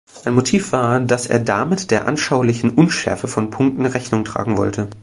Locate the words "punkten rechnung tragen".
3.51-4.57